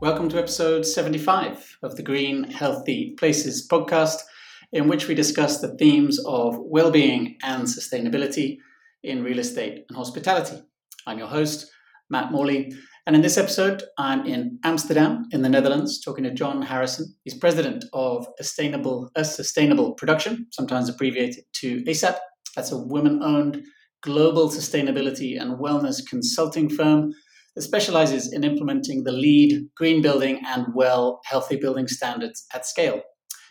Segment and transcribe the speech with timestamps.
[0.00, 4.18] Welcome to episode 75 of the Green Healthy Places podcast,
[4.72, 8.58] in which we discuss the themes of well-being and sustainability
[9.02, 10.62] in real estate and hospitality.
[11.06, 11.70] I'm your host,
[12.10, 12.72] Matt Morley,
[13.08, 17.06] and in this episode, I'm in Amsterdam, in the Netherlands, talking to John Harrison.
[17.24, 22.18] He's president of Sustainable, a Sustainable Production, sometimes abbreviated to ASAP.
[22.54, 23.62] That's a women-owned
[24.02, 27.14] global sustainability and wellness consulting firm
[27.56, 33.00] that specializes in implementing the LEED green building and well healthy building standards at scale.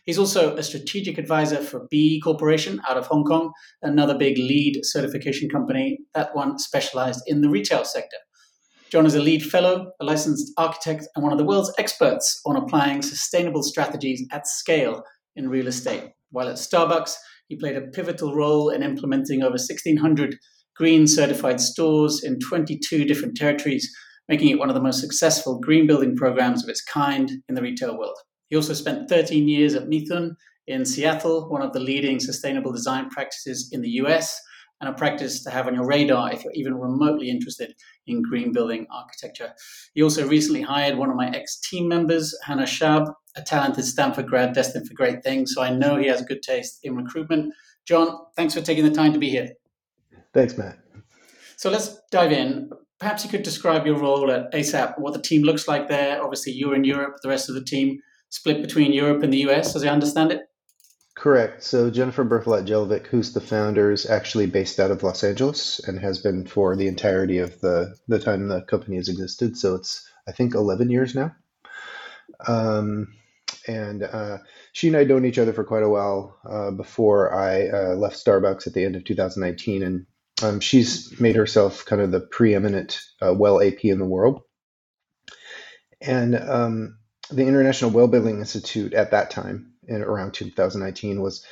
[0.05, 3.51] He's also a strategic advisor for BEE Corporation out of Hong Kong,
[3.81, 8.17] another big LEED certification company, that one specialized in the retail sector.
[8.89, 12.55] John is a LEED fellow, a licensed architect, and one of the world's experts on
[12.55, 15.03] applying sustainable strategies at scale
[15.35, 16.11] in real estate.
[16.31, 17.13] While at Starbucks,
[17.49, 20.37] he played a pivotal role in implementing over 1,600
[20.77, 23.89] green certified stores in 22 different territories,
[24.29, 27.61] making it one of the most successful green building programs of its kind in the
[27.61, 28.17] retail world.
[28.49, 33.09] He also spent 13 years at Mithun in Seattle, one of the leading sustainable design
[33.09, 34.39] practices in the US,
[34.79, 37.73] and a practice to have on your radar if you're even remotely interested
[38.05, 39.53] in green building architecture.
[39.93, 44.27] He also recently hired one of my ex team members, Hannah Shab, a talented Stanford
[44.27, 45.53] grad destined for great things.
[45.53, 47.53] So I know he has good taste in recruitment.
[47.85, 49.49] John, thanks for taking the time to be here.
[50.33, 50.77] Thanks, Matt.
[51.55, 52.69] So let's dive in.
[52.99, 56.21] Perhaps you could describe your role at ASAP, what the team looks like there.
[56.23, 59.75] Obviously, you're in Europe, the rest of the team split between Europe and the US,
[59.75, 60.41] as I understand it.
[61.17, 61.63] Correct.
[61.63, 65.99] So Jennifer Berthelot Jelovic, who's the founder, is actually based out of Los Angeles and
[65.99, 69.57] has been for the entirety of the, the time the company has existed.
[69.57, 71.35] So it's, I think, 11 years now.
[72.47, 73.15] Um,
[73.67, 74.37] and uh,
[74.73, 78.23] she and I known each other for quite a while uh, before I uh, left
[78.23, 80.05] Starbucks at the end of 2019, and
[80.43, 84.43] um, she's made herself kind of the preeminent uh, well AP in the world.
[85.99, 86.99] And um,
[87.31, 91.45] the International Well Building Institute at that time, in around 2019, was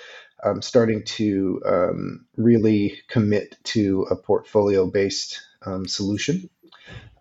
[0.44, 6.50] um, starting to um, really commit to a portfolio based um, solution.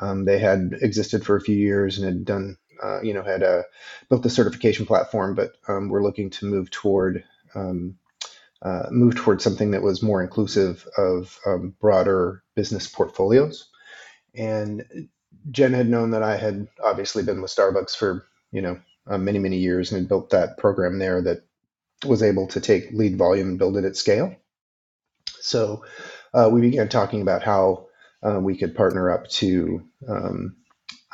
[0.01, 3.43] Um, they had existed for a few years and had done, uh, you know, had
[3.43, 3.63] a, uh,
[4.09, 7.97] built the certification platform, but we're looking to move toward um,
[8.65, 13.69] uh, move towards something that was more inclusive of um, broader business portfolios.
[14.35, 15.09] And
[15.51, 19.39] Jen had known that I had obviously been with Starbucks for you know uh, many
[19.39, 21.45] many years and had built that program there that
[22.07, 24.35] was able to take LEED volume and build it at scale.
[25.41, 25.85] So
[26.33, 27.87] uh, we began talking about how
[28.23, 30.57] uh, we could partner up to um,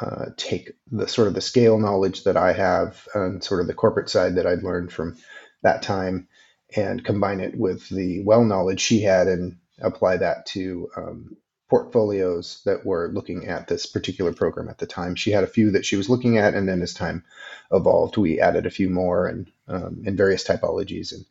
[0.01, 3.75] uh, take the sort of the scale knowledge that I have and sort of the
[3.75, 5.17] corporate side that I'd learned from
[5.63, 6.29] that time
[6.75, 11.37] and combine it with the well knowledge she had and apply that to um,
[11.71, 15.15] portfolios that were looking at this particular program at the time.
[15.15, 17.25] She had a few that she was looking at, and then as time
[17.73, 21.25] evolved, we added a few more and um, in various typologies, and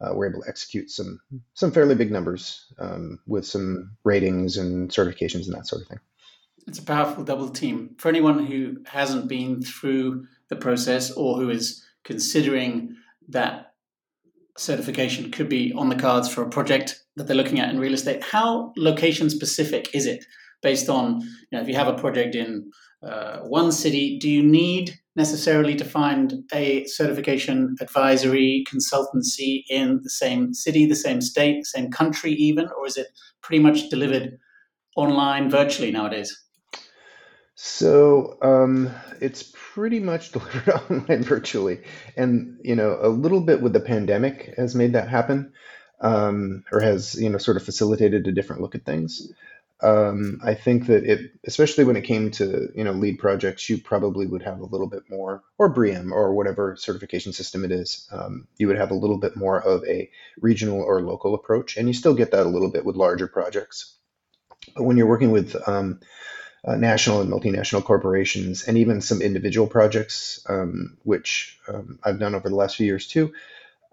[0.00, 1.20] uh, we're able to execute some
[1.54, 6.00] some fairly big numbers um, with some ratings and certifications and that sort of thing.
[6.66, 7.94] It's a powerful double team.
[7.98, 12.96] For anyone who hasn't been through the process or who is considering
[13.28, 13.74] that
[14.56, 17.94] certification could be on the cards for a project that they're looking at in real
[17.94, 18.22] estate.
[18.22, 20.24] How location specific is it
[20.62, 22.70] based on, you know, if you have a project in
[23.02, 30.10] uh, one city, do you need necessarily to find a certification advisory consultancy in the
[30.10, 33.08] same city, the same state, the same country, even, or is it
[33.42, 34.38] pretty much delivered
[34.96, 36.36] online virtually nowadays?
[37.56, 41.82] So um, it's pretty much delivered online virtually,
[42.16, 45.52] and you know a little bit with the pandemic has made that happen,
[46.04, 49.32] um, or has you know sort of facilitated a different look at things.
[49.80, 53.78] Um, I think that it, especially when it came to you know LEED projects, you
[53.78, 58.06] probably would have a little bit more, or BREEAM, or whatever certification system it is.
[58.12, 60.10] Um, you would have a little bit more of a
[60.40, 63.94] regional or local approach, and you still get that a little bit with larger projects.
[64.76, 66.00] But when you're working with um,
[66.66, 72.34] uh, national and multinational corporations, and even some individual projects, um, which um, I've done
[72.34, 73.32] over the last few years too.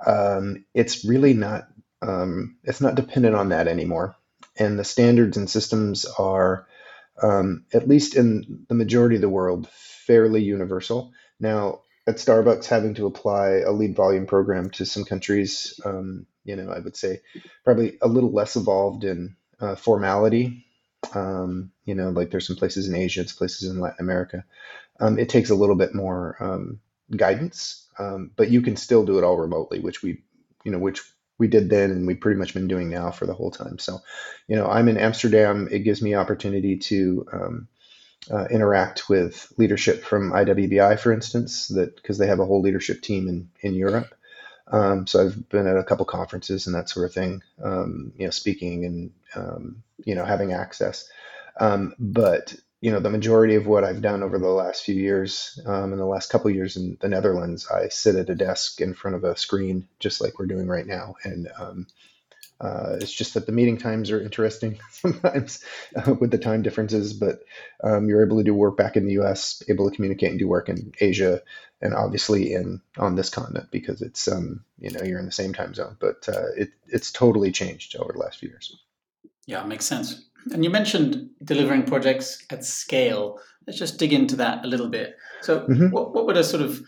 [0.06, 1.68] Um, it's really not
[2.02, 4.16] um, it's not dependent on that anymore,
[4.58, 6.68] and the standards and systems are,
[7.22, 11.14] um, at least in the majority of the world, fairly universal.
[11.40, 16.56] Now, at Starbucks, having to apply a LEED volume program to some countries, um, you
[16.56, 17.22] know, I would say
[17.64, 20.66] probably a little less evolved in uh, formality
[21.14, 24.44] um, you know, like there's some places in Asia, it's places in Latin America.
[25.00, 26.80] Um, it takes a little bit more um,
[27.16, 27.88] guidance,
[28.36, 30.24] but you can still do it all remotely, which we,
[30.64, 31.02] you know, which
[31.42, 33.80] we did then and we've pretty much been doing now for the whole time.
[33.80, 34.00] So,
[34.48, 35.68] you know, I'm in Amsterdam.
[35.72, 37.68] It gives me opportunity to um,
[38.30, 43.02] uh, interact with leadership from IWBI, for instance, that because they have a whole leadership
[43.02, 44.14] team in in Europe.
[44.68, 48.26] Um, so I've been at a couple conferences and that sort of thing, um, you
[48.26, 51.10] know, speaking and um, you know having access.
[51.60, 55.60] Um, but you know, the majority of what I've done over the last few years,
[55.68, 58.96] um, in the last couple years in the Netherlands, I sit at a desk in
[58.96, 61.88] front of a screen, just like we're doing right now, and um,
[62.60, 65.64] uh, it's just that the meeting times are interesting sometimes
[65.96, 67.44] uh, with the time differences, but
[67.84, 70.48] um, you're able to do work back in the U.S., able to communicate and do
[70.48, 71.42] work in Asia,
[71.82, 75.54] and obviously in on this continent because it's um, you know you're in the same
[75.54, 75.98] time zone.
[76.00, 78.76] But uh, it it's totally changed over the last few years.
[79.46, 80.26] Yeah, makes sense.
[80.52, 83.40] And you mentioned delivering projects at scale.
[83.68, 85.16] Let's just dig into that a little bit.
[85.42, 85.90] So, mm-hmm.
[85.90, 86.82] what, what would a sort of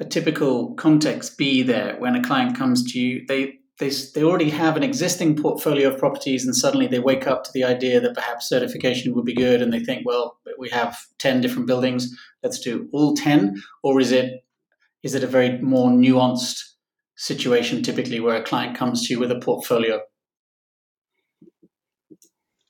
[0.00, 3.24] a typical context be there when a client comes to you?
[3.26, 7.44] They they they already have an existing portfolio of properties, and suddenly they wake up
[7.44, 10.96] to the idea that perhaps certification would be good, and they think, well, we have
[11.18, 12.08] ten different buildings.
[12.42, 14.44] Let's do all ten, or is it
[15.02, 16.62] is it a very more nuanced
[17.16, 20.00] situation typically where a client comes to you with a portfolio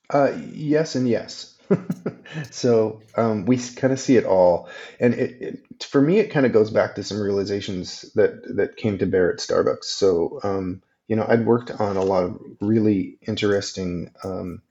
[0.09, 1.55] uh, yes and yes.
[2.51, 4.69] so um, we kind of see it all,
[4.99, 8.77] and it, it, for me, it kind of goes back to some realizations that that
[8.77, 9.85] came to bear at Starbucks.
[9.85, 14.61] So um, you know, I'd worked on a lot of really interesting um,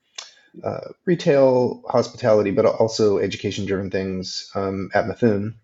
[0.62, 5.54] uh, retail, hospitality, but also education-driven things um, at Mithun,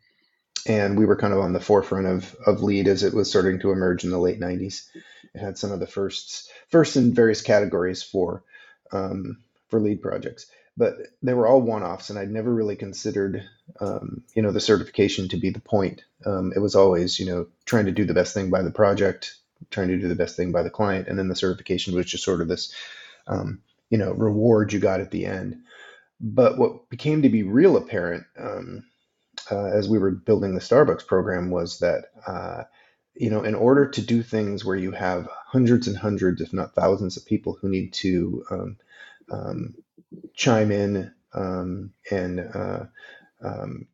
[0.67, 3.61] and we were kind of on the forefront of of LEED as it was starting
[3.61, 4.89] to emerge in the late '90s.
[5.35, 8.43] It had some of the firsts, first in various categories for
[8.91, 9.39] um,
[9.71, 10.47] for LEED projects,
[10.77, 13.49] but they were all one-offs, and I'd never really considered,
[13.81, 16.03] um, you know, the certification to be the point.
[16.25, 19.37] Um, it was always, you know, trying to do the best thing by the project,
[19.71, 22.25] trying to do the best thing by the client, and then the certification was just
[22.25, 22.75] sort of this,
[23.27, 25.63] um, you know, reward you got at the end.
[26.21, 28.85] But what became to be real apparent um,
[29.51, 32.07] uh, as we were building the Starbucks program was that.
[32.27, 32.65] Uh,
[33.15, 36.75] you know, in order to do things where you have hundreds and hundreds, if not
[36.75, 38.77] thousands, of people who need to um,
[39.31, 39.75] um,
[40.35, 42.85] chime in um, and uh,
[43.43, 43.87] um,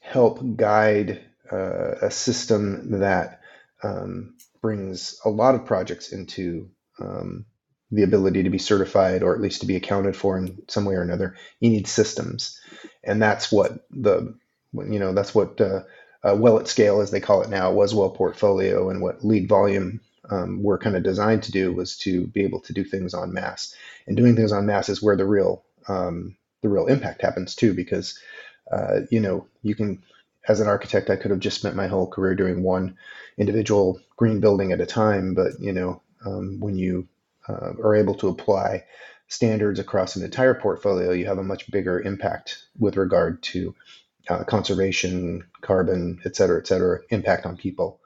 [0.00, 3.40] help guide uh, a system that
[3.82, 6.70] um, brings a lot of projects into
[7.00, 7.44] um,
[7.90, 10.94] the ability to be certified or at least to be accounted for in some way
[10.94, 11.36] or another.
[11.60, 12.60] You need systems,
[13.04, 14.34] and that's what the
[14.72, 15.82] you know that's what uh,
[16.22, 19.48] uh, well at scale as they call it now was well portfolio and what LEED
[19.48, 20.00] volume
[20.30, 23.32] um, were kind of designed to do was to be able to do things on
[23.32, 23.74] mass.
[24.06, 27.74] And doing things on mass is where the real um, the real impact happens too,
[27.74, 28.18] because
[28.70, 30.02] uh, you know you can
[30.48, 32.96] as an architect I could have just spent my whole career doing one
[33.36, 37.08] individual green building at a time, but you know um, when you
[37.48, 38.84] uh, are able to apply
[39.28, 43.74] standards across an entire portfolio, you have a much bigger impact with regard to
[44.28, 48.00] uh, conservation, carbon, et cetera, et cetera, impact on people.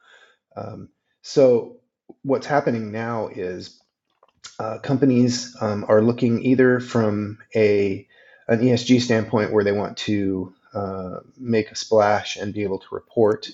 [0.56, 0.88] Um,
[1.22, 1.79] so
[2.22, 3.80] what's happening now is
[4.58, 8.06] uh, companies um, are looking either from a
[8.48, 12.86] an ESG standpoint where they want to uh, make a splash and be able to
[12.94, 13.48] report,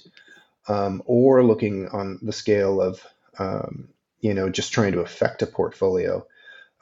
[0.68, 3.00] um, or looking on the scale of
[3.38, 3.88] um,
[4.20, 6.26] you know just trying to affect a portfolio.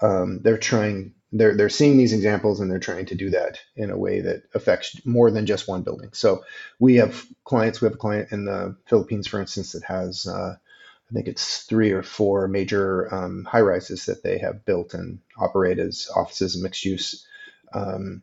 [0.00, 3.90] Um, they're trying they're they're seeing these examples and they're trying to do that in
[3.90, 6.11] a way that affects more than just one building.
[6.12, 6.45] So
[6.78, 7.81] we have clients.
[7.81, 10.57] We have a client in the Philippines, for instance, that has uh,
[11.14, 15.21] I think it's three or four major um, high rises that they have built and
[15.38, 17.25] operate as offices and mixed use.
[17.73, 18.23] Um,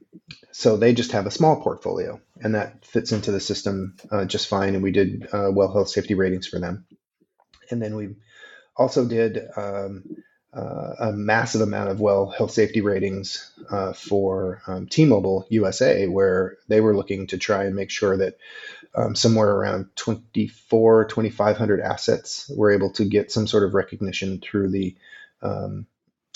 [0.51, 4.49] so they just have a small portfolio, and that fits into the system uh, just
[4.49, 4.75] fine.
[4.75, 6.85] And we did uh, well health safety ratings for them,
[7.69, 8.15] and then we
[8.75, 10.03] also did um,
[10.53, 16.57] uh, a massive amount of well health safety ratings uh, for um, T-Mobile USA, where
[16.67, 18.35] they were looking to try and make sure that
[18.95, 24.69] um, somewhere around 24, 2,500 assets were able to get some sort of recognition through
[24.69, 24.95] the
[25.41, 25.87] um,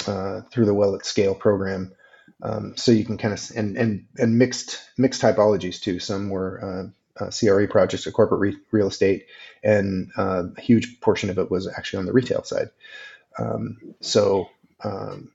[0.07, 1.93] uh, through the well at scale program.
[2.41, 5.99] Um, so you can kind of and and and mixed mixed typologies too.
[5.99, 9.27] Some were uh, uh, CRE projects or corporate re- real estate,
[9.63, 12.69] and uh, a huge portion of it was actually on the retail side.
[13.37, 14.49] Um, so
[14.83, 15.31] um,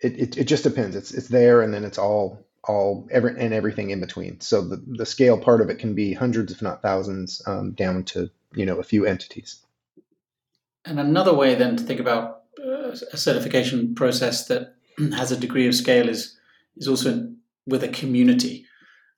[0.00, 0.96] it, it, it just depends.
[0.96, 4.40] It's it's there, and then it's all all every and everything in between.
[4.40, 8.04] So the the scale part of it can be hundreds, if not thousands, um, down
[8.04, 9.62] to you know a few entities.
[10.84, 14.74] And another way then to think about uh, a certification process that
[15.16, 16.36] has a degree of scale is
[16.76, 17.28] is also
[17.66, 18.64] with a community.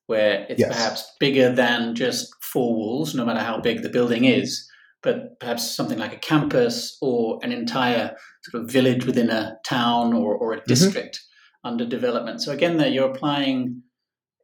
[0.06, 0.74] where it's yes.
[0.74, 4.66] perhaps bigger than just four walls, no matter how big the building is,
[5.02, 10.14] but perhaps something like a campus or an entire sort of village within a town
[10.14, 10.66] or, or a mm-hmm.
[10.66, 11.27] district mm-hmm.
[11.64, 12.40] Under development.
[12.40, 13.82] So again, there you're applying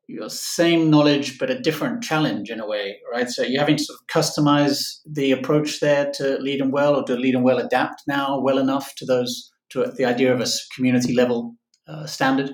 [0.06, 3.28] your same knowledge but a different challenge in a way, right?
[3.28, 7.04] So you're having to sort of customize the approach there to LEED and well, or
[7.04, 10.47] do LEED and well adapt now well enough to those to the idea of a
[10.75, 11.54] community level
[11.88, 12.52] uh, standard?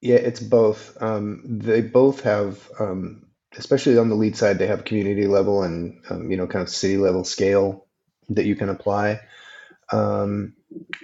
[0.00, 1.00] Yeah, it's both.
[1.00, 3.26] Um, they both have, um,
[3.56, 6.68] especially on the LEED side, they have community level and um, you know kind of
[6.68, 7.86] city level scale
[8.30, 9.20] that you can apply.
[9.92, 10.54] Um,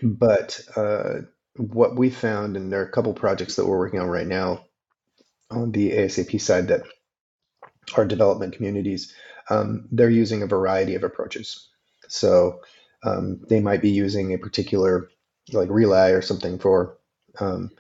[0.03, 1.23] but uh,
[1.59, 4.65] what we found, and there are a couple projects that we're working on right now
[5.51, 6.83] on the ASAP side that
[7.95, 9.15] are development communities,
[9.51, 11.69] um, they're using a variety of approaches.
[12.09, 12.61] So
[13.05, 15.09] um, they might be using a particular
[15.53, 16.99] like RELi or something for
[17.39, 17.71] um,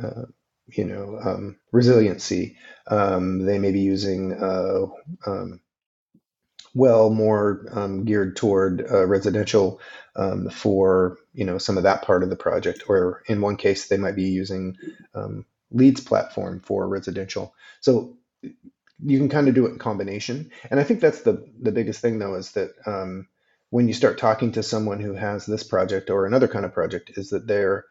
[0.00, 0.22] uh,
[0.68, 2.56] you know um, resiliency.
[2.86, 4.86] Um, they may be using uh,
[5.26, 5.60] um,
[6.74, 9.80] well more um, geared toward uh, residential
[10.16, 13.88] um, for you know some of that part of the project, or in one case
[13.88, 14.76] they might be using
[15.14, 17.54] um, LEED's platform for residential.
[17.80, 18.16] So
[19.02, 22.00] you can kind of do it in combination, and I think that's the the biggest
[22.00, 23.28] thing though is that um,
[23.70, 27.12] when you start talking to someone who has this project or another kind of project,
[27.16, 27.84] is that they're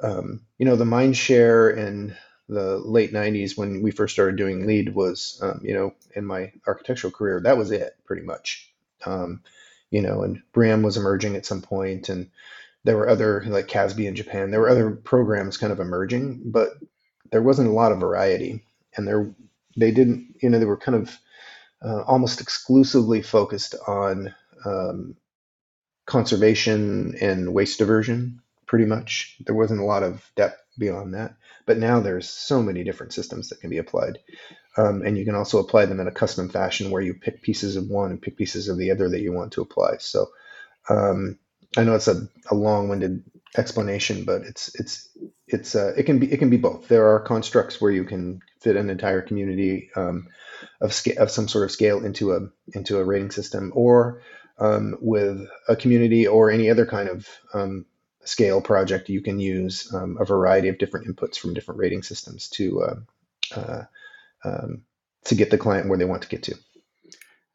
[0.00, 2.16] um, you know the mind share in
[2.48, 6.52] the late 90s when we first started doing LEED was um, you know in my
[6.66, 8.70] architectural career that was it pretty much.
[9.06, 9.42] Um,
[9.90, 12.30] you know and BREEAM was emerging at some point and
[12.84, 16.70] there were other like CASBEE in japan there were other programs kind of emerging but
[17.34, 18.62] there wasn't a lot of variety.
[18.96, 19.34] And there
[19.76, 21.18] they didn't you know they were kind of
[21.84, 24.32] uh, almost exclusively focused on
[24.64, 25.16] um,
[26.06, 29.36] conservation and waste diversion pretty much.
[29.44, 33.48] There wasn't a lot of depth beyond that but now there's so many different systems
[33.48, 34.18] that can be applied.
[34.76, 37.76] Um, and you can also apply them in a custom fashion where you pick pieces
[37.76, 39.98] of one and pick pieces of the other that you want to apply.
[39.98, 40.26] So
[40.88, 41.38] um,
[41.76, 43.22] I know it's a, a long-winded
[43.56, 45.08] explanation, but it's it's
[45.46, 46.88] it's uh, it can be it can be both.
[46.88, 50.26] There are constructs where you can fit an entire community um,
[50.80, 52.40] of of some sort of scale into a
[52.74, 54.22] into a rating system, or
[54.58, 57.86] um, with a community or any other kind of um,
[58.24, 62.48] scale project, you can use um, a variety of different inputs from different rating systems
[62.48, 62.94] to uh,
[63.56, 63.82] uh,
[64.44, 64.82] um,
[65.24, 66.54] to get the client where they want to get to.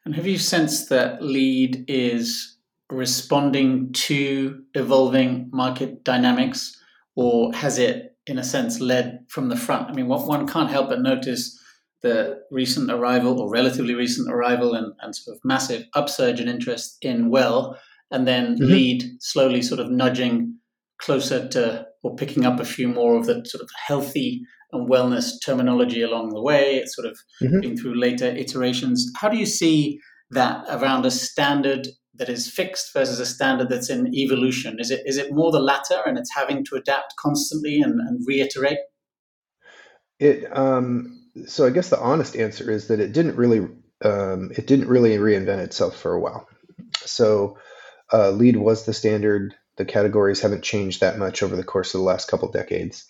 [0.06, 2.58] And have you sensed that LEED is
[2.90, 6.76] responding to evolving market dynamics,
[7.16, 9.90] or has it, in a sense, led from the front?
[9.90, 11.60] I mean, what one can't help but notice
[12.02, 16.98] the recent arrival or relatively recent arrival and, and sort of massive upsurge in interest
[17.02, 17.78] in well
[18.12, 18.72] and then mm-hmm.
[18.72, 20.56] LEED slowly sort of nudging
[21.00, 24.42] closer to or picking up a few more of the sort of healthy
[24.72, 26.78] and wellness terminology along the way.
[26.78, 27.60] It's sort of mm-hmm.
[27.60, 29.12] been through later iterations.
[29.18, 30.00] How do you see
[30.32, 34.80] that around a standard that is fixed versus a standard that's in evolution?
[34.80, 38.26] Is it is it more the latter and it's having to adapt constantly and, and
[38.28, 38.80] reiterate?
[40.20, 43.68] It um, so I guess the honest answer is that it didn't really
[44.04, 46.48] um, it didn't really reinvent itself for a while.
[47.06, 47.58] So
[48.14, 52.02] uh, LEED was the standard the categories haven't changed that much over the course of
[52.02, 53.06] the last couple decades.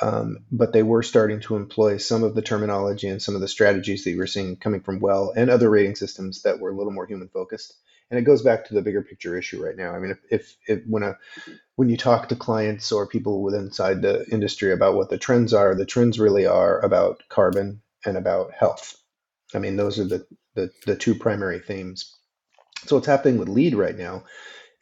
[0.00, 3.48] Um, but they were starting to employ some of the terminology and some of the
[3.48, 6.76] strategies that you were seeing coming from well and other rating systems that were a
[6.76, 7.74] little more human focused.
[8.10, 9.92] And it goes back to the bigger picture issue right now.
[9.92, 11.16] I mean, if, if, if when a
[11.74, 15.52] when you talk to clients or people within inside the industry about what the trends
[15.52, 18.96] are, the trends really are about carbon and about health.
[19.52, 22.14] I mean, those are the the, the two primary themes.
[22.86, 24.24] So what's happening with LEED right now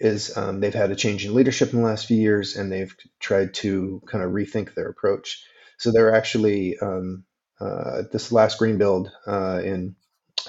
[0.03, 2.95] is um, they've had a change in leadership in the last few years and they've
[3.21, 5.45] tried to kind of rethink their approach.
[5.79, 7.25] So they're actually um,
[7.61, 9.95] uh, this last Greenbuild uh, in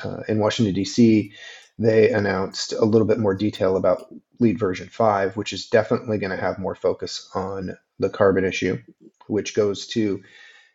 [0.04, 1.34] uh, in Washington D.C.
[1.78, 4.06] They announced a little bit more detail about
[4.40, 8.80] LEED version five, which is definitely going to have more focus on the carbon issue,
[9.28, 10.24] which goes to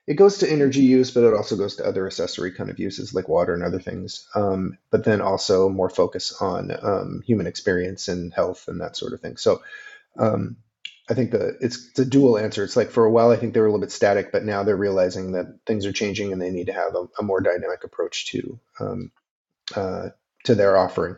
[0.08, 3.12] it goes to energy use, but it also goes to other accessory kind of uses
[3.12, 4.26] like water and other things.
[4.34, 9.12] Um, but then also more focus on um, human experience and health and that sort
[9.12, 9.36] of thing.
[9.36, 9.60] So
[10.18, 10.56] um,
[11.10, 12.64] I think the it's, it's, a dual answer.
[12.64, 14.62] It's like for a while I think they were a little bit static, but now
[14.62, 17.84] they're realizing that things are changing and they need to have a, a more dynamic
[17.84, 19.12] approach to um,
[19.76, 20.08] uh,
[20.44, 21.16] to their offering.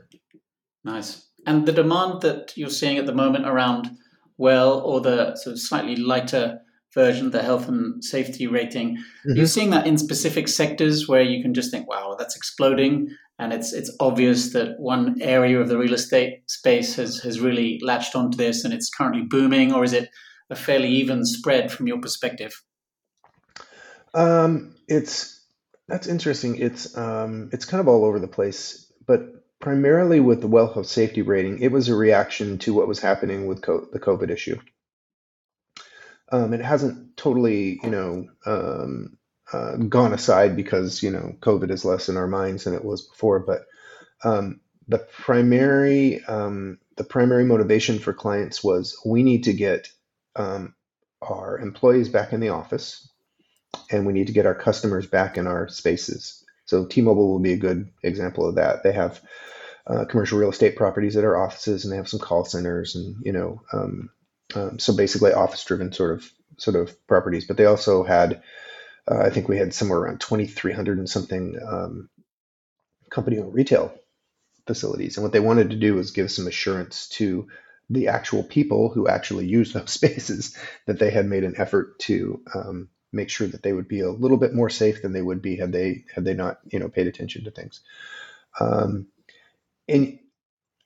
[0.82, 1.28] Nice.
[1.46, 3.88] And the demand that you're seeing at the moment around
[4.36, 6.62] well or the sort of slightly lighter
[6.94, 8.96] version, the health and safety rating.
[8.96, 9.36] Mm-hmm.
[9.36, 13.08] You're seeing that in specific sectors where you can just think, wow, that's exploding.
[13.38, 17.80] And it's it's obvious that one area of the real estate space has, has really
[17.82, 20.10] latched onto this and it's currently booming, or is it
[20.50, 22.52] a fairly even spread from your perspective?
[24.12, 25.40] Um, it's
[25.88, 26.56] That's interesting.
[26.56, 29.20] It's um, it's kind of all over the place, but
[29.58, 33.46] primarily with the well health safety rating, it was a reaction to what was happening
[33.46, 34.58] with co- the COVID issue.
[36.32, 39.16] Um, it hasn't totally, you know, um,
[39.52, 43.02] uh, gone aside because you know COVID is less in our minds than it was
[43.02, 43.40] before.
[43.40, 43.66] But
[44.22, 49.88] um, the primary um, the primary motivation for clients was we need to get
[50.36, 50.74] um,
[51.22, 53.08] our employees back in the office
[53.90, 56.44] and we need to get our customers back in our spaces.
[56.64, 58.82] So T-Mobile will be a good example of that.
[58.82, 59.20] They have
[59.86, 63.16] uh, commercial real estate properties at our offices, and they have some call centers, and
[63.22, 64.10] you know, um,
[64.54, 67.46] um, so basically office-driven sort of sort of properties.
[67.46, 68.42] But they also had,
[69.10, 72.10] uh, I think we had somewhere around 2,300 and something um,
[73.10, 73.94] company-owned retail
[74.66, 77.48] facilities, and what they wanted to do was give some assurance to
[77.88, 82.40] the actual people who actually use those spaces that they had made an effort to
[82.54, 85.42] um, make sure that they would be a little bit more safe than they would
[85.42, 87.80] be had they had they not you know paid attention to things.
[88.58, 89.08] Um,
[89.88, 90.19] and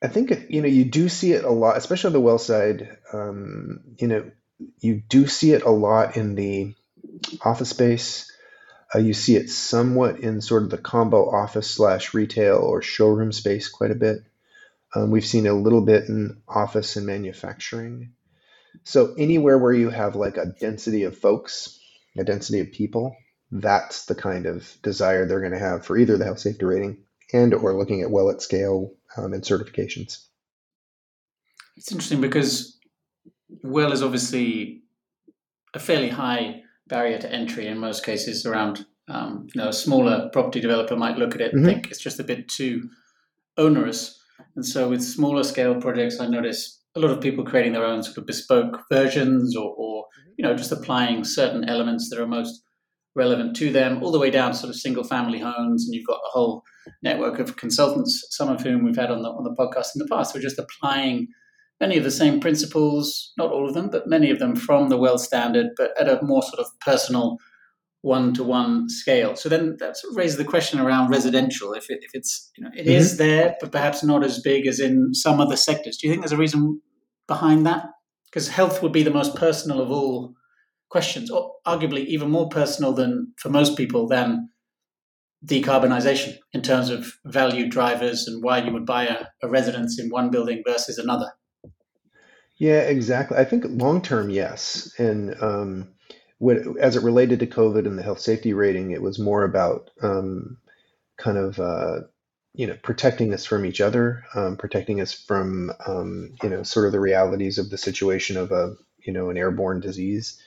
[0.05, 2.99] I think you know you do see it a lot, especially on the well side.
[3.11, 4.31] Um, you know,
[4.79, 6.75] you do see it a lot in the
[7.43, 8.31] office space.
[8.95, 13.33] Uh, you see it somewhat in sort of the combo office slash retail or showroom
[13.33, 14.19] space quite a bit.
[14.95, 18.13] Um, we've seen a little bit in office and manufacturing.
[18.83, 21.79] So anywhere where you have like a density of folks,
[22.19, 23.17] a density of people,
[23.51, 26.99] that's the kind of desire they're going to have for either the health safety rating
[27.33, 30.27] and or looking at well at scale um, and certifications.
[31.77, 32.79] It's interesting because
[33.63, 34.83] well is obviously
[35.75, 40.29] a fairly high barrier to entry in most cases around um, you know a smaller
[40.33, 41.75] property developer might look at it and mm-hmm.
[41.75, 42.89] think it's just a bit too
[43.59, 44.19] onerous
[44.57, 48.03] and so with smaller scale projects i notice a lot of people creating their own
[48.03, 50.05] sort of bespoke versions or, or
[50.37, 52.63] you know, just applying certain elements that are most
[53.15, 55.85] relevant to them, all the way down to sort of single family homes.
[55.85, 56.63] And you've got a whole
[57.03, 60.09] network of consultants, some of whom we've had on the on the podcast in the
[60.09, 61.29] past, who are just applying
[61.81, 64.97] many of the same principles, not all of them, but many of them from the
[64.97, 67.39] well standard, but at a more sort of personal
[68.03, 69.35] one to one scale.
[69.35, 71.73] So then that sort of raises the question around residential.
[71.73, 72.91] If, it, if it's, you know, it mm-hmm.
[72.91, 75.97] is there, but perhaps not as big as in some other sectors.
[75.97, 76.83] Do you think there's a reason
[77.27, 77.87] behind that?
[78.35, 80.35] because health would be the most personal of all
[80.95, 84.49] questions, or arguably even more personal than for most people than
[85.45, 90.09] decarbonisation in terms of value drivers and why you would buy a, a residence in
[90.09, 91.33] one building versus another.
[92.59, 93.37] Yeah, exactly.
[93.37, 95.89] I think long term, yes, and um,
[96.39, 99.91] what, as it related to COVID and the health safety rating, it was more about
[100.01, 100.59] um,
[101.19, 102.03] kind of uh,
[102.55, 106.87] you know protecting us from each other um, protecting us from um, you know sort
[106.87, 110.41] of the realities of the situation of a you know an airborne disease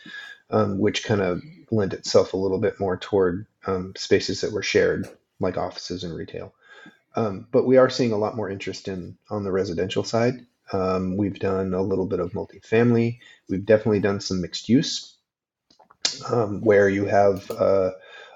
[0.49, 4.63] um, which kind of lent itself a little bit more toward um, spaces that were
[4.63, 5.07] shared
[5.39, 6.53] like offices and retail.
[7.15, 10.45] Um, but we are seeing a lot more interest in on the residential side.
[10.71, 13.19] Um, we've done a little bit of multifamily.
[13.49, 15.15] We've definitely done some mixed use
[16.61, 17.91] where you have uh,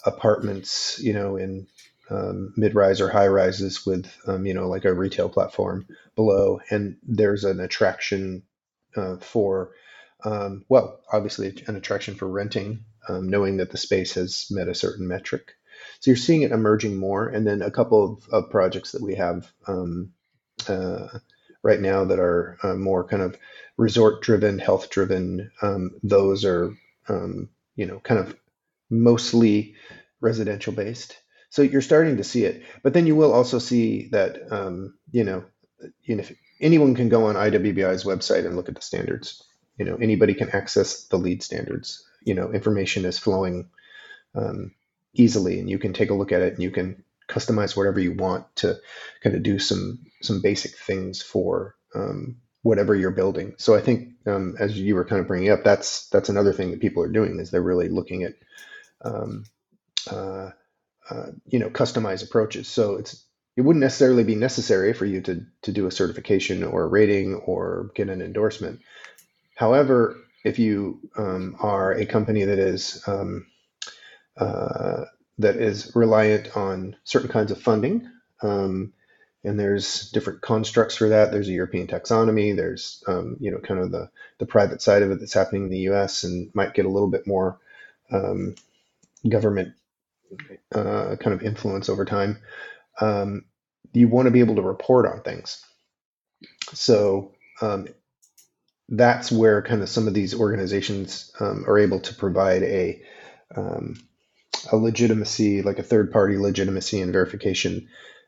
[0.06, 1.68] apartments you know in
[2.10, 6.60] um, mid-rise or high rises with um, you know like a retail platform below.
[6.70, 8.44] And there's an attraction
[8.96, 9.72] uh, for
[10.24, 14.76] um, well obviously an attraction for renting um, knowing that the space has met a
[14.76, 15.54] certain metric.
[16.00, 19.16] So you're seeing it emerging more and then a couple of, of projects that we
[19.16, 20.14] have um,
[20.68, 21.08] uh,
[21.64, 23.38] right now that are uh, more kind of
[23.78, 26.74] resort driven health driven um, those are
[27.76, 28.36] you know kind of
[28.90, 29.76] mostly
[30.22, 31.18] residential based
[31.52, 35.26] so you're starting to see it, but then you will also see that um, you
[35.26, 35.44] know,
[36.02, 36.24] you know,
[36.62, 39.44] anyone can go on IWBI's website and look at the standards.
[39.82, 42.06] You know, anybody can access the LEED standards.
[42.24, 43.72] You know, information is flowing
[44.36, 44.76] um,
[45.16, 48.14] easily, and you can take a look at it, and you can customize whatever you
[48.14, 48.78] want to
[49.24, 53.56] kind of do some some basic things for um, whatever you're building.
[53.58, 56.70] So I think, um, as you were kind of bringing up, that's that's another thing
[56.72, 58.36] that people are doing is they're really looking at
[59.04, 59.46] um,
[60.12, 60.52] uh,
[61.10, 62.68] uh, you know customize approaches.
[62.68, 63.26] So it's
[63.58, 67.36] it wouldn't necessarily be necessary for you to to do a certification or a rating
[67.36, 68.82] or get an endorsement.
[69.62, 73.46] However, if you um, are a company that is um,
[74.36, 75.06] uh,
[75.38, 78.10] that is reliant on certain kinds of funding,
[78.42, 78.92] um,
[79.44, 81.32] and there's different constructs for that.
[81.32, 82.56] There's a European taxonomy.
[82.56, 85.70] There's um, you know kind of the the private side of it that's happening in
[85.70, 86.24] the U.S.
[86.24, 87.60] and might get a little bit more
[88.12, 88.56] um,
[89.30, 89.76] government
[90.74, 92.40] uh, kind of influence over time,
[93.00, 93.46] um,
[93.94, 95.64] you want to be able to report on things.
[96.74, 97.88] So um,
[98.92, 103.02] that's where kind of some of these organizations um, are able to provide a
[103.56, 103.96] um,
[104.72, 107.88] a legitimacy, like a third party legitimacy and verification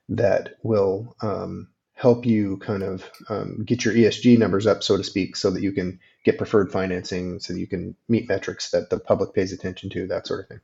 [0.09, 5.03] that will um, help you kind of um, get your ESG numbers up, so to
[5.03, 8.89] speak, so that you can get preferred financing, so that you can meet metrics that
[8.89, 10.59] the public pays attention to, that sort of thing.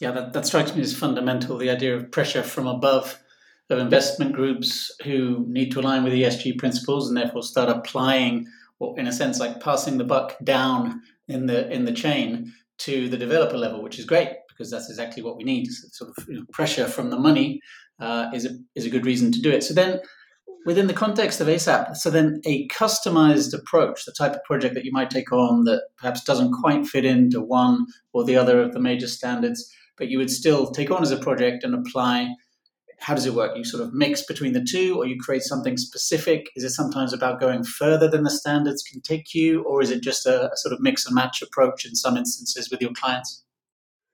[0.00, 3.18] Yeah, that, that strikes me as fundamental the idea of pressure from above
[3.70, 8.46] of investment groups who need to align with ESG principles and therefore start applying,
[8.80, 13.08] or in a sense, like passing the buck down in the in the chain to
[13.08, 15.68] the developer level, which is great because that's exactly what we need.
[15.70, 17.60] Sort of you know, pressure from the money
[18.00, 19.62] uh, is a is a good reason to do it.
[19.62, 20.00] So then,
[20.66, 24.84] within the context of ASAP, so then a customized approach, the type of project that
[24.84, 28.72] you might take on that perhaps doesn't quite fit into one or the other of
[28.72, 32.28] the major standards, but you would still take on as a project and apply
[33.00, 33.56] how does it work?
[33.56, 36.48] You sort of mix between the two, or you create something specific?
[36.56, 40.02] Is it sometimes about going further than the standards can take you, or is it
[40.02, 43.44] just a, a sort of mix and match approach in some instances with your clients?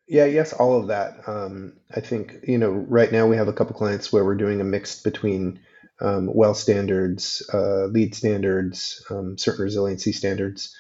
[0.07, 1.27] Yeah, yes, all of that.
[1.27, 4.61] Um, I think you know right now we have a couple clients where we're doing
[4.61, 5.61] a mix between
[6.01, 10.77] um, well standards, uh, LEED standards, um, certain resiliency standards,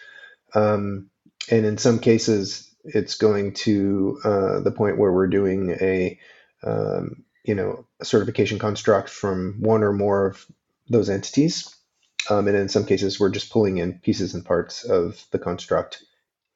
[0.54, 1.08] um,
[1.50, 6.18] and in some cases it's going to uh, the point where we're doing a
[6.62, 10.46] um, you know a certification construct from one or more of
[10.88, 11.74] those entities.
[12.30, 16.02] Um, and in some cases we're just pulling in pieces and parts of the construct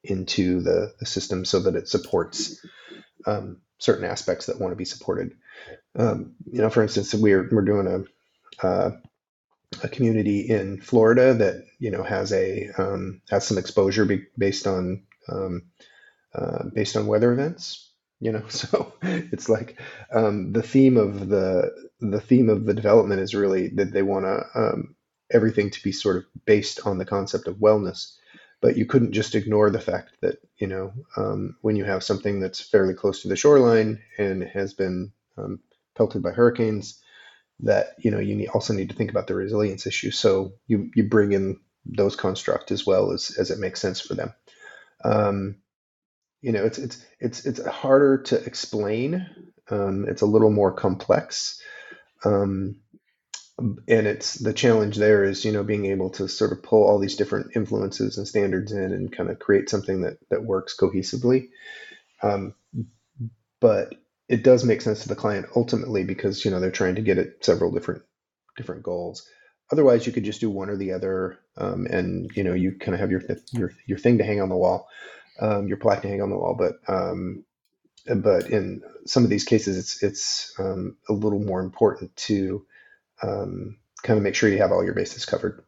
[0.03, 2.65] into the, the system so that it supports
[3.27, 5.33] um, certain aspects that want to be supported.
[5.95, 7.87] Um, you know for instance we're, we're doing
[8.61, 8.91] a, uh,
[9.83, 14.65] a community in florida that you know has a um, has some exposure be, based
[14.65, 15.63] on um,
[16.33, 17.88] uh, based on weather events
[18.19, 19.79] you know so it's like
[20.13, 24.25] um, the theme of the the theme of the development is really that they want
[24.25, 24.95] to um,
[25.31, 28.15] everything to be sort of based on the concept of wellness.
[28.61, 32.39] But you couldn't just ignore the fact that you know um, when you have something
[32.39, 35.59] that's fairly close to the shoreline and has been um,
[35.95, 37.01] pelted by hurricanes
[37.61, 40.11] that you know you need, also need to think about the resilience issue.
[40.11, 44.13] So you you bring in those construct as well as as it makes sense for
[44.13, 44.33] them.
[45.05, 45.55] Um,
[46.41, 49.27] you know, it's it's it's it's harder to explain.
[49.69, 51.61] Um, it's a little more complex,
[52.23, 52.77] um,
[53.59, 56.99] and it's the challenge there is you know being able to sort of pull all
[56.99, 61.49] these different influences and standards in and kind of create something that that works cohesively.
[62.23, 62.55] Um,
[63.59, 63.95] but
[64.29, 67.17] it does make sense to the client ultimately because you know they're trying to get
[67.17, 68.03] at several different
[68.55, 69.27] different goals.
[69.71, 72.93] Otherwise, you could just do one or the other, um, and you know you kind
[72.93, 73.21] of have your
[73.51, 74.87] your your thing to hang on the wall
[75.39, 76.55] um, your plaque to hang on the wall.
[76.57, 77.43] But um,
[78.15, 82.65] but in some of these cases, it's it's um, a little more important to
[83.21, 85.63] um, kind of make sure you have all your bases covered.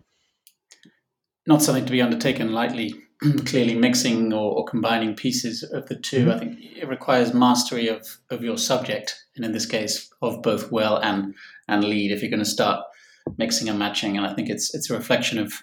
[1.47, 2.95] Not something to be undertaken lightly.
[3.45, 6.31] Clearly, mixing or, or, combining pieces of the 2 mm-hmm.
[6.31, 10.71] I think it requires mastery of of your subject, and in this case, of both
[10.71, 11.35] well and
[11.67, 12.11] and LEED.
[12.11, 12.83] If you're going to start
[13.37, 15.53] mixing and matching, and I think it's it's a reflection of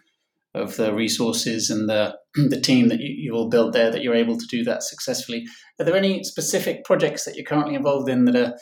[0.55, 4.15] of the resources and the the team that you, you all built there that you're
[4.15, 5.47] able to do that successfully.
[5.79, 8.57] Are there any specific projects that you're currently involved in that are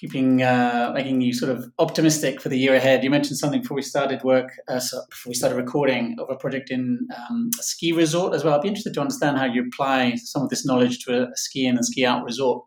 [0.00, 3.04] keeping uh, making you sort of optimistic for the year ahead?
[3.04, 6.36] You mentioned something before we started work, uh, so before we started recording, of a
[6.36, 8.54] project in um, a ski resort as well.
[8.54, 11.36] I'd be interested to understand how you apply some of this knowledge to a, a
[11.36, 12.64] ski in and ski out resort.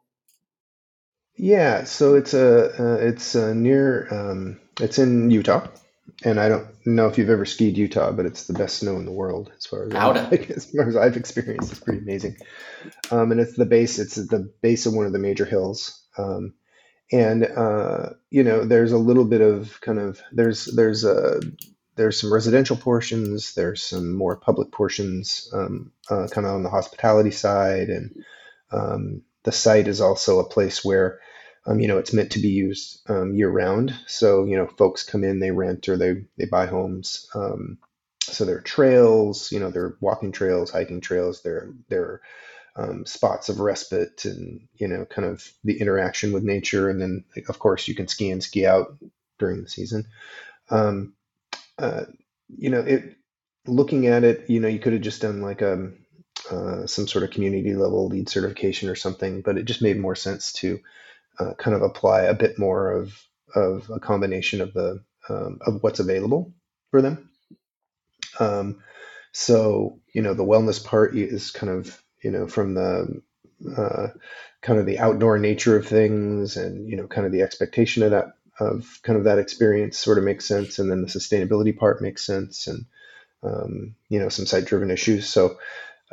[1.35, 5.67] Yeah, so it's a uh, it's uh, near um, it's in Utah
[6.23, 9.05] and I don't know if you've ever skied Utah, but it's the best snow in
[9.05, 11.71] the world as far as, I, as, far as I've experienced.
[11.71, 12.37] It's pretty amazing.
[13.11, 13.99] Um, and it's the base.
[13.99, 16.01] It's the base of one of the major hills.
[16.17, 16.53] Um,
[17.11, 21.39] and uh, you know, there's a little bit of kind of there's there's a
[21.95, 23.53] there's some residential portions.
[23.53, 28.23] There's some more public portions, um, uh, kind of on the hospitality side, and
[28.71, 31.19] um, the site is also a place where
[31.65, 33.97] um, you know, it's meant to be used um, year round.
[34.07, 37.27] So, you know, folks come in, they rent or they, they buy homes.
[37.33, 37.77] Um,
[38.21, 42.21] so there are trails, you know, there are walking trails, hiking trails, there, there are
[42.75, 46.89] um, spots of respite and, you know, kind of the interaction with nature.
[46.89, 48.97] And then, of course, you can ski and ski out
[49.39, 50.05] during the season.
[50.69, 51.13] Um,
[51.77, 52.05] uh,
[52.49, 53.15] you know, it,
[53.65, 55.97] looking at it, you know, you could have just done like a, um,
[56.51, 60.15] uh, some sort of community level LEED certification or something, but it just made more
[60.15, 60.79] sense to
[61.39, 63.13] uh, kind of apply a bit more of
[63.55, 66.53] of a combination of the um, of what's available
[66.91, 67.29] for them.
[68.39, 68.81] Um,
[69.31, 73.21] so you know the wellness part is kind of you know from the
[73.77, 74.07] uh,
[74.61, 78.11] kind of the outdoor nature of things and you know kind of the expectation of
[78.11, 82.01] that of kind of that experience sort of makes sense and then the sustainability part
[82.01, 82.85] makes sense and
[83.41, 85.57] um, you know some site driven issues so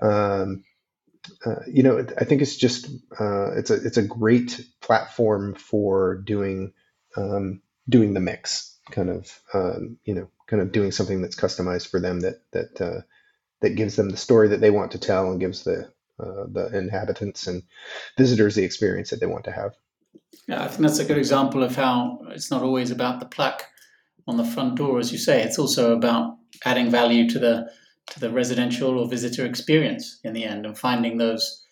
[0.01, 0.65] um,
[1.45, 2.87] uh, you know, I think it's just
[3.19, 6.73] uh, it's a it's a great platform for doing
[7.17, 11.91] um, doing the mix, kind of um, you know, kind of doing something that's customized
[11.91, 13.01] for them that that uh,
[13.61, 16.71] that gives them the story that they want to tell and gives the uh, the
[16.77, 17.63] inhabitants and
[18.17, 19.75] visitors the experience that they want to have.
[20.49, 23.67] Yeah, I think that's a good example of how it's not always about the plaque
[24.27, 25.43] on the front door, as you say.
[25.43, 27.71] It's also about adding value to the
[28.11, 31.65] to the residential or visitor experience in the end, and finding those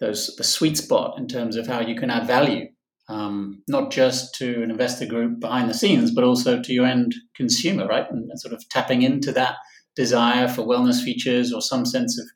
[0.00, 2.66] those the sweet spot in terms of how you can add value,
[3.08, 7.14] um, not just to an investor group behind the scenes, but also to your end
[7.34, 8.10] consumer, right?
[8.10, 9.56] And, and sort of tapping into that
[9.96, 12.26] desire for wellness features or some sense of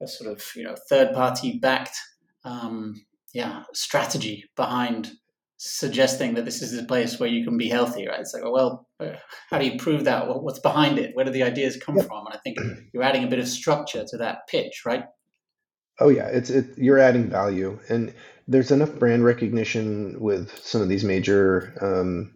[0.00, 1.96] a sort of you know third party backed
[2.44, 5.12] um, yeah strategy behind
[5.56, 8.20] suggesting that this is a place where you can be healthy right?
[8.20, 9.12] It's like well uh,
[9.50, 10.26] how do you prove that?
[10.42, 11.14] What's behind it?
[11.14, 12.04] Where do the ideas come yeah.
[12.04, 12.26] from?
[12.26, 12.58] And i think
[12.92, 15.04] you're adding a bit of structure to that pitch right?
[16.00, 16.26] Oh yeah.
[16.26, 17.78] It's it, you're adding value.
[17.88, 18.14] And
[18.48, 22.34] there's enough brand recognition with some of these major um,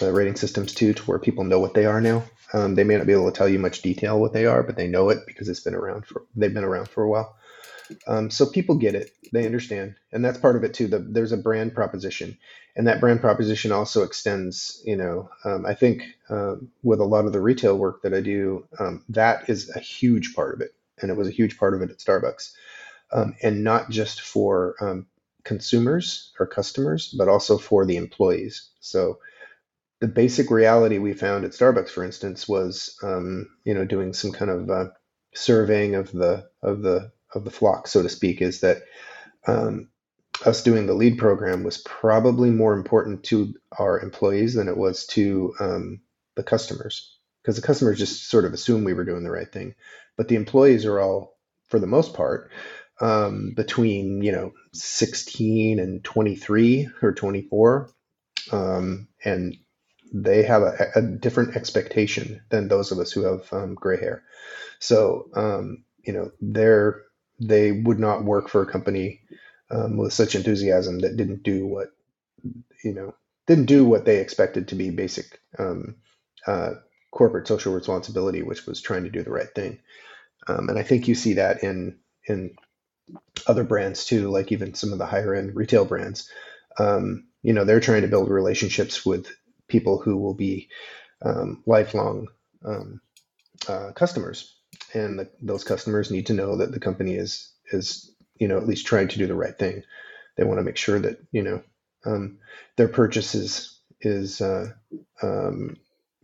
[0.00, 2.22] uh, rating systems too to where people know what they are now.
[2.52, 4.76] Um, they may not be able to tell you much detail what they are, but
[4.76, 7.36] they know it because it's been around for they've been around for a while.
[8.06, 10.88] Um, so people get it, they understand, and that's part of it too.
[10.88, 12.38] The, there's a brand proposition,
[12.76, 14.82] and that brand proposition also extends.
[14.84, 18.20] You know, um, I think uh, with a lot of the retail work that I
[18.20, 21.74] do, um, that is a huge part of it, and it was a huge part
[21.74, 22.52] of it at Starbucks,
[23.12, 25.06] um, and not just for um,
[25.44, 28.70] consumers or customers, but also for the employees.
[28.80, 29.18] So
[30.00, 34.50] the basic reality we found at Starbucks, for instance, was you know doing some kind
[34.50, 34.86] of uh,
[35.34, 38.82] surveying of the of the of the flock, so to speak, is that
[39.46, 39.88] um,
[40.44, 45.06] us doing the LEED program was probably more important to our employees than it was
[45.06, 46.00] to um,
[46.34, 49.74] the customers, because the customers just sort of assume we were doing the right thing,
[50.16, 51.36] but the employees are all,
[51.68, 52.50] for the most part,
[53.00, 57.90] um, between you know 16 and 23 or 24,
[58.52, 59.56] um, and
[60.12, 64.24] they have a, a, different expectation than those of us who have um, gray hair.
[64.78, 67.02] So, um, you know, they're,
[67.40, 69.20] they would not work for a company
[69.70, 71.88] um, with such enthusiasm that didn't do what,
[72.84, 73.14] you know,
[73.46, 75.96] didn't do what they expected to be basic um,
[76.46, 76.70] uh,
[77.10, 79.78] corporate social responsibility, which was trying to do the right thing.
[80.46, 82.56] Um, and I think you see that in in
[83.46, 86.30] other brands too, like even some of the higher end retail brands.
[86.78, 89.26] Um, you know, they're trying to build relationships with
[89.68, 90.68] people who will be
[91.22, 92.28] um, lifelong
[92.64, 93.00] um,
[93.68, 94.56] uh, customers,
[94.94, 98.66] and the, those customers need to know that the company is is you know at
[98.66, 99.82] least trying to do the right thing.
[100.36, 101.62] They want to make sure that you know
[102.04, 102.38] um,
[102.76, 104.72] their purchases is uh,
[105.22, 105.76] um,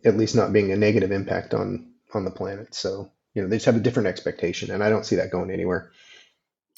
[0.03, 2.73] at least not being a negative impact on on the planet.
[2.73, 5.51] So you know they just have a different expectation, and I don't see that going
[5.51, 5.91] anywhere.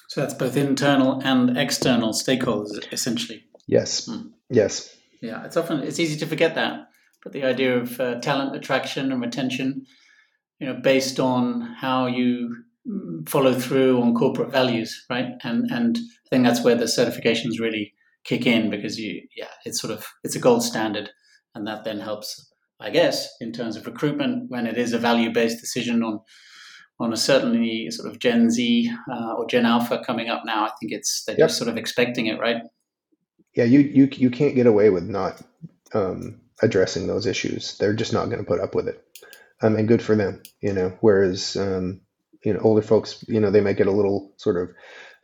[0.10, 3.44] So that's both internal and external stakeholders, essentially.
[3.68, 4.10] Yes.
[4.10, 4.32] Mm.
[4.50, 4.96] Yes.
[5.22, 6.90] Yeah, it's often it's easy to forget that,
[7.24, 9.86] but the idea of uh, talent attraction and retention,
[10.60, 12.56] you know, based on how you
[13.28, 15.34] follow through on corporate values, right?
[15.44, 17.94] And and I think that's where the certifications really
[18.24, 21.10] kick in because you, yeah, it's sort of it's a gold standard,
[21.56, 25.32] and that then helps, I guess, in terms of recruitment when it is a value
[25.32, 26.20] based decision on
[27.00, 30.66] on a certainly sort of Gen Z uh, or Gen Alpha coming up now.
[30.66, 31.48] I think it's they're yep.
[31.48, 32.62] just sort of expecting it, right?
[33.56, 35.42] yeah, you you you can't get away with not
[35.94, 37.78] um, addressing those issues.
[37.78, 39.04] They're just not going to put up with it.
[39.62, 40.98] Um, and good for them, you know.
[41.02, 42.02] Whereas um,
[42.44, 44.70] you know older folks, you know, they might get a little sort of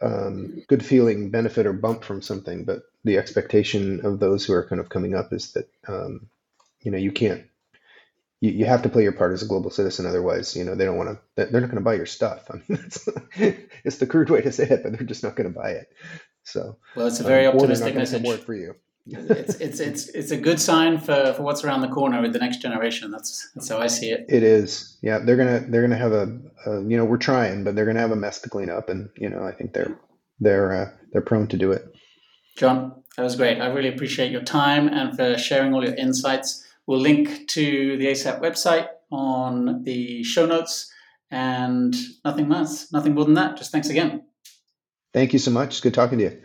[0.01, 4.67] um, good feeling benefit or bump from something, but the expectation of those who are
[4.67, 6.27] kind of coming up is that um,
[6.81, 7.45] you know you can't
[8.41, 10.85] you, you have to play your part as a global citizen otherwise you know they
[10.85, 14.29] don't want to they're not going to buy your stuff i mean it's the crude
[14.29, 15.89] way to say it but they're just not going to buy it
[16.45, 18.23] so well, it's a very um, optimistic message.
[18.23, 18.75] Work for you.
[19.07, 22.39] It's it's it's it's a good sign for, for what's around the corner with the
[22.39, 23.11] next generation.
[23.11, 24.25] That's that's how I see it.
[24.27, 24.97] It is.
[25.01, 27.99] Yeah, they're gonna they're gonna have a, a you know we're trying, but they're gonna
[27.99, 29.99] have a mess to clean up, and you know I think they're
[30.39, 31.85] they're uh, they're prone to do it.
[32.57, 33.61] John, that was great.
[33.61, 36.63] I really appreciate your time and for sharing all your insights.
[36.87, 40.91] We'll link to the ASAP website on the show notes,
[41.29, 43.57] and nothing less, nothing more than that.
[43.57, 44.23] Just thanks again.
[45.13, 45.69] Thank you so much.
[45.69, 46.41] It's good talking to you.